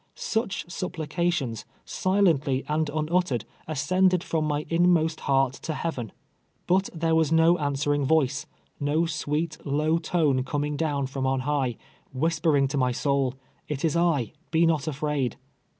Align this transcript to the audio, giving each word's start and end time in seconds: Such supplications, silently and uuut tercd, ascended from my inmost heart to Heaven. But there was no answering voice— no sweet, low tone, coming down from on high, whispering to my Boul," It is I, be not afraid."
Such 0.15 0.67
supplications, 0.67 1.63
silently 1.85 2.63
and 2.67 2.87
uuut 2.87 3.07
tercd, 3.25 3.43
ascended 3.67 4.23
from 4.23 4.45
my 4.45 4.65
inmost 4.67 5.19
heart 5.29 5.53
to 5.61 5.75
Heaven. 5.75 6.11
But 6.65 6.89
there 6.91 7.13
was 7.13 7.31
no 7.31 7.59
answering 7.59 8.03
voice— 8.03 8.47
no 8.89 9.05
sweet, 9.05 9.59
low 9.63 9.99
tone, 9.99 10.43
coming 10.43 10.75
down 10.75 11.05
from 11.05 11.27
on 11.27 11.41
high, 11.41 11.77
whispering 12.11 12.67
to 12.69 12.79
my 12.79 12.91
Boul," 12.93 13.35
It 13.69 13.85
is 13.85 13.95
I, 13.95 14.33
be 14.49 14.65
not 14.65 14.87
afraid." 14.87 15.35